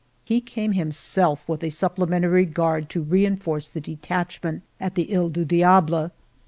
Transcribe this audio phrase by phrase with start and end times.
[0.25, 5.45] Fie came himself with a supplementary guard to reinforce the detachment at the He du
[5.45, 6.09] Diable.